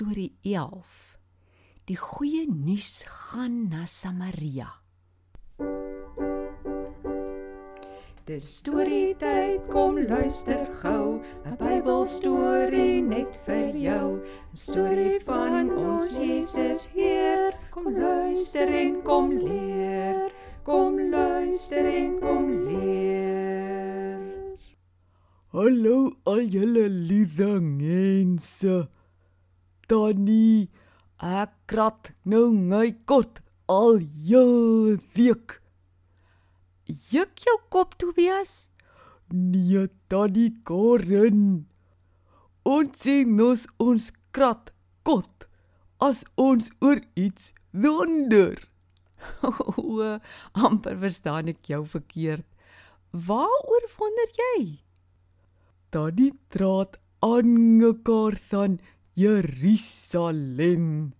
[0.00, 1.18] Storie 11.
[1.84, 4.70] Die goeie nuus gaan na Samaria.
[8.24, 14.24] Dis storietyd, kom luister gou, 'n Bybelstorie net vir jou.
[14.24, 17.52] 'n Storie van ons Jesus Heer.
[17.70, 20.32] Kom luister en kom leer.
[20.64, 24.24] Kom luister en kom leer.
[25.52, 28.88] Hallo al julle liewe mense.
[29.90, 30.68] Tannie,
[31.18, 33.96] ek krat nou my kot al
[35.16, 35.56] week.
[37.10, 38.68] Juk jou kop Tobias.
[39.34, 41.66] Nee, tannie Corin.
[42.62, 44.70] Ons sien ons ons krat
[45.02, 45.46] kot
[45.98, 48.54] as ons oor iets wonder.
[49.76, 50.06] O,
[50.54, 52.46] amper verstaan ek jou verkeerd.
[53.10, 54.78] Waaroor wonder jy?
[55.90, 58.78] Tannie draat aangekaar van
[59.20, 61.12] Jerusalem.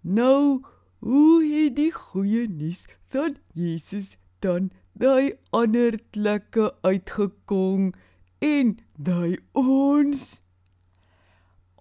[0.00, 0.62] Nou,
[0.98, 7.90] hoe het die goeie nuus van Jesus dan daai ander plekke uitgekom
[8.38, 10.38] en daai ons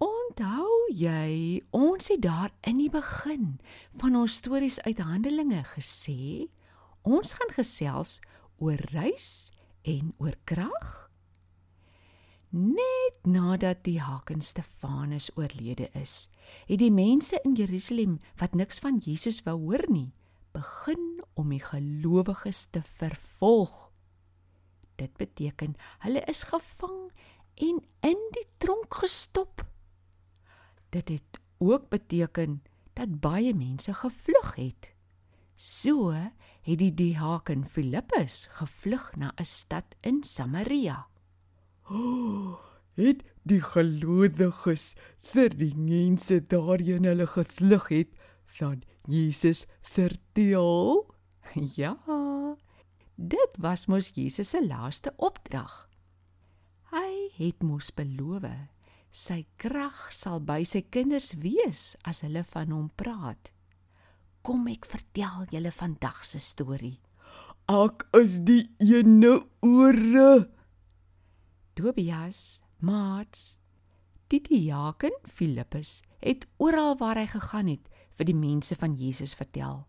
[0.03, 3.61] Onthou jy, ons het daar in die begin
[4.01, 6.49] van ons stories uit Handelinge gesê,
[7.05, 8.17] ons gaan gesels
[8.57, 9.53] oor reis
[9.85, 11.02] en oor krag?
[12.53, 16.29] Net nadat die Haken Stefanus oorlede is,
[16.69, 20.11] het die mense in Jerusalem wat niks van Jesus wou hoor nie,
[20.53, 23.73] begin om die gelowiges te vervolg.
[25.01, 25.73] Dit beteken
[26.05, 26.99] hulle is gevang
[27.57, 29.63] en in die tronk gestop.
[30.93, 32.59] Dit het ook beteken
[32.93, 34.91] dat baie mense gevlug het.
[35.57, 41.07] So het die diaken Filippus gevlug na 'n stad in Samaria.
[41.89, 42.59] Oh,
[43.03, 44.93] het die gelowiges
[45.33, 48.13] vir die mense daarheen hulle gevlug het
[48.59, 51.07] van Jesus vertel.
[51.77, 51.97] Ja.
[53.15, 55.89] Dit was mos Jesus se laaste opdrag.
[56.89, 58.47] Hy het mos beloof
[59.13, 63.51] sy krag sal by sy kinders wees as hulle van hom praat.
[64.43, 66.97] Kom ek vertel julle vandag se storie.
[67.69, 70.49] Ek is die ene ore.
[71.73, 73.57] Tobias, Maats,
[74.29, 79.81] die diaken Filippus het oral waar hy gegaan het vir die mense van Jesus vertel.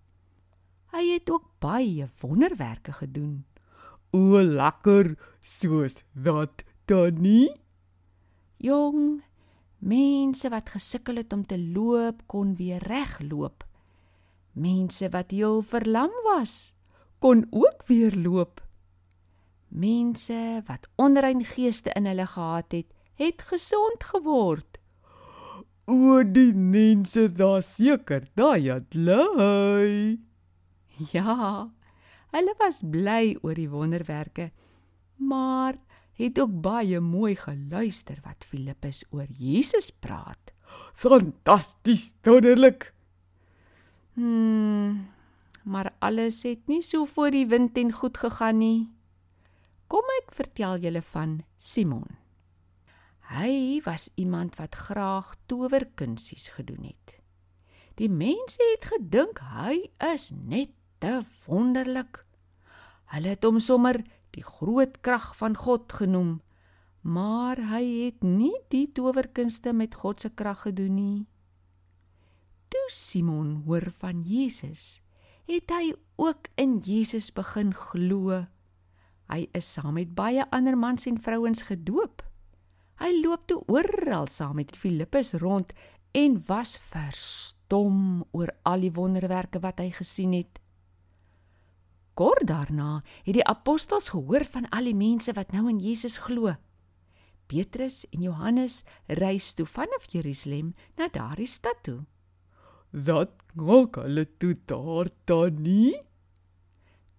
[0.96, 3.44] Hy het ook baie wonderwerke gedoen.
[4.16, 5.12] O lekker
[5.44, 7.52] soos dat tannie.
[8.64, 9.20] Jong,
[9.84, 13.68] mense wat gesukkel het om te loop kon weer regloop.
[14.56, 16.72] Mense wat heel verlam was,
[17.20, 18.63] kon ook weer loop.
[19.74, 22.86] Mense wat onrein geeste in hulle gehad het,
[23.18, 24.78] het gesond geword.
[25.90, 30.20] O die mense daar seker daai het lui.
[31.10, 31.66] Ja,
[32.30, 34.52] hulle was bly oor die wonderwerke,
[35.18, 35.74] maar
[36.22, 40.54] het ook baie mooi geluister wat Filippus oor Jesus praat.
[40.94, 42.92] Fantasties wonderlik.
[44.14, 45.08] Hmm,
[45.66, 48.93] maar alles het nie so voor die wind en goed gegaan nie.
[49.88, 52.06] Kom ek vertel julle van Simon.
[53.34, 57.18] Hy was iemand wat graag towerkunsies gedoen het.
[58.00, 62.24] Die mense het gedink hy is net te wonderlik.
[63.12, 64.00] Hulle het hom sommer
[64.34, 66.40] die groot krag van God genoem,
[67.04, 71.20] maar hy het nie die towerkunste met God se krag gedoen nie.
[72.72, 75.04] Toe Simon hoor van Jesus,
[75.46, 78.46] het hy ook in Jesus begin glo.
[79.34, 82.22] Hy is saam met baie ander mans en vrouens gedoop.
[83.02, 85.72] Hy loop toe oral saam met Filippus rond
[86.14, 90.60] en was verstom oor al die wonderwerke wat hy gesien het.
[92.14, 96.54] Kort daarna het die apostels gehoor van al die mense wat nou in Jesus glo.
[97.50, 102.04] Petrus en Johannes reis toe vanaf Jerusalem na daardie stad toe.
[102.94, 105.98] Dat maak hulle toe daar tannie?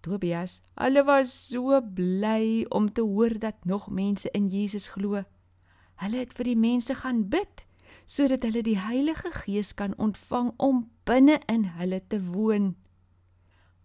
[0.06, 5.24] Tobias, hulle was so bly om te hoor dat nog mense in Jesus glo.
[5.98, 7.64] Hulle het vir die mense gaan bid
[8.06, 12.76] sodat hulle die Heilige Gees kan ontvang om binne in hulle te woon.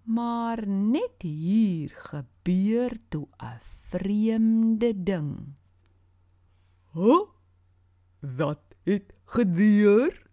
[0.06, 3.58] Maar net hier gebeur toe 'n
[3.90, 5.58] vreemde ding.
[6.94, 7.26] Huh?
[8.20, 10.30] Wat het gebeur?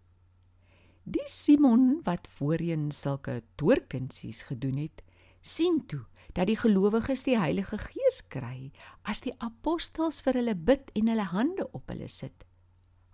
[1.03, 5.01] Die Simon wat voorheen sulke toorkunsies gedoen het,
[5.49, 6.05] sien toe
[6.37, 8.69] dat die gelowiges die Heilige Gees kry
[9.03, 12.45] as die apostels vir hulle bid en hulle hande op hulle sit.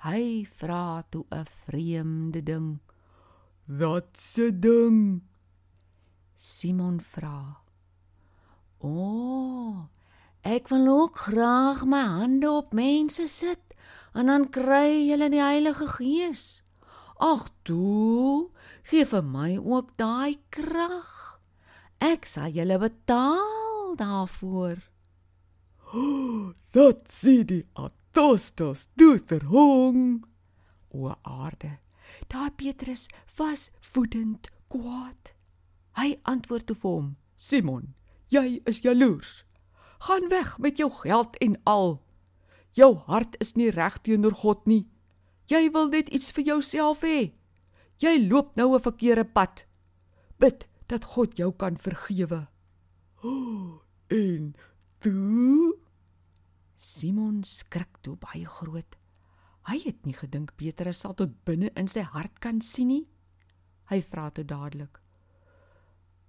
[0.03, 2.79] Hy vra toe 'n vreemde ding.
[3.65, 5.23] Wat se ding?
[6.35, 7.63] Simon vra:
[8.77, 9.87] "O, oh,
[10.43, 13.65] ek wil ook graag my hande op mense sit
[14.13, 16.63] en dan kry hulle die Heilige Gees.
[17.19, 18.51] Ag toe,
[18.87, 21.24] gee vir my ook daai krag.
[21.99, 24.77] Ek sal julle betaal daarvoor."
[26.75, 30.25] Dat sê die atostos doter hong.
[30.91, 31.79] O aarde,
[32.27, 33.07] daai Petrus
[33.37, 35.31] was woedend kwaad.
[35.95, 37.93] Hy antwoord toe vir hom: Simon,
[38.27, 39.45] jy is jaloers.
[40.05, 42.01] Gaan weg met jou geld en al.
[42.75, 44.85] Jou hart is nie reg teenoor God nie.
[45.47, 47.31] Jy wil net iets vir jouself hê.
[48.03, 49.65] Jy loop nou 'n verkeerde pad.
[50.39, 52.45] Bid dat God jou kan vergewe.
[53.23, 53.81] Oh,
[54.23, 54.53] en
[54.99, 55.73] toe
[56.75, 58.97] Simon skrik toe baie groot.
[59.65, 63.05] Hy het nie gedink Petrus sal tot binne in sy hart kan sien nie.
[63.89, 64.99] Hy vra toe dadelik: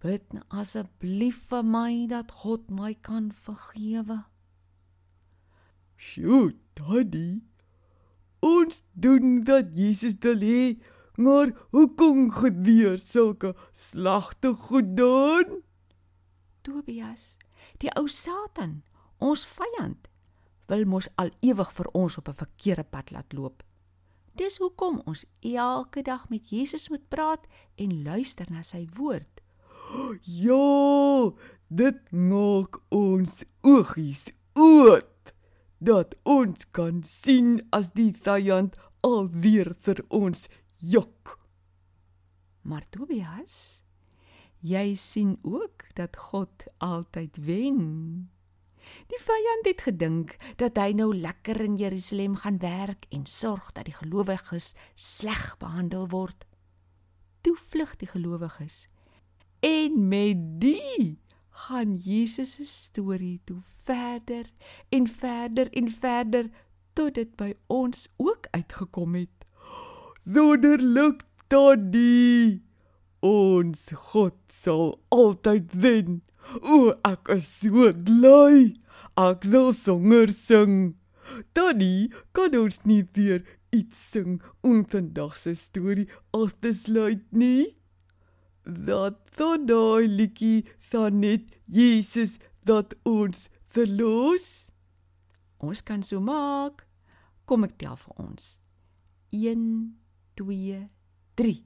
[0.00, 4.25] "Bid asseblief vir my dat God my kan vergewe."
[5.97, 7.43] "Sjoe, daddy.
[8.41, 10.76] Ons doen dat Jesus wil hê,
[11.16, 15.62] maar hoekom gebeur sulke slegte goed dan?"
[16.62, 17.36] Tobias,
[17.78, 18.82] die ou Satan,
[19.18, 20.08] ons vyand,
[20.66, 23.62] wil mos al ewig vir ons op 'n verkeerde pad laat loop.
[24.36, 29.40] Dis hoekom ons elke dag met Jesus moet praat en luister na sy woord.
[30.22, 31.30] Ja,
[31.69, 35.32] dit maak ons oogies oop
[35.78, 41.38] dat ons kan sien as die vyand alweer vir ons jok.
[42.67, 43.82] Maar Tobias,
[44.61, 47.82] jy sien ook dat God altyd wen.
[49.11, 53.87] Die vyand het gedink dat hy nou lekker in Jerusalem gaan werk en sorg dat
[53.88, 56.46] die gelowiges sleg behandel word.
[57.40, 58.84] Toe vlug die gelowiges.
[59.61, 61.19] En met die
[61.67, 64.50] gaan Jesus se storie toe verder
[64.88, 66.50] en verder en verder
[66.93, 69.35] tot dit by ons ook uitgekom het.
[70.26, 72.61] Wonderlik, Daddy.
[73.23, 76.17] Ons God sal altyd wen.
[76.67, 78.73] O, ek is so bly.
[79.23, 80.96] Ek wil songer sing.
[81.55, 87.76] Daddy, kan ons nie weer iets sing om vandag se storie af te sluit nie?
[88.67, 94.49] Dat daai liedjie van net Jesus dat ons verlos.
[95.62, 96.82] Ons kan so maak.
[97.46, 98.56] Kom ek tel vir ons.
[99.31, 99.62] 1
[100.36, 100.88] 2
[101.34, 101.64] 3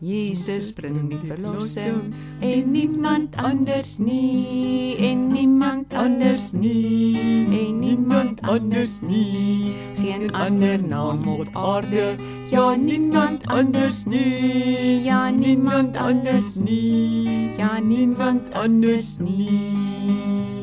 [0.00, 7.14] Jesus bring die verlossing en niemand anders nie en niemand anders nie
[7.52, 9.74] en niemand anders nie.
[10.00, 12.16] Geen ander naam op aarde
[12.50, 20.59] ja niemand anders nie ja niemand anders nie ja niemand anders nie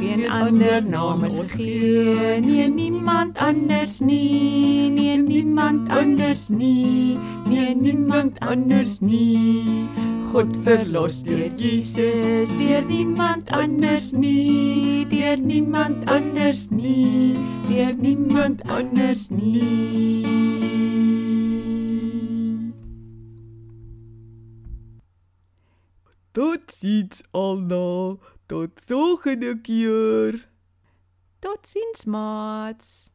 [0.00, 2.40] geen ander naam is gegee.
[2.40, 4.90] nie niemand anders nie.
[4.90, 7.18] Nie niemand anders nie.
[7.46, 9.64] Nie niemand anders nie.
[10.32, 15.06] God verlos deur Jesus deur niemand anders nie.
[15.10, 17.34] Deur niemand anders nie.
[17.68, 20.24] Deur niemand anders nie.
[26.32, 28.20] Tot sins almal.
[28.50, 30.48] Tot volgende keer.
[31.38, 33.12] Totsiens maats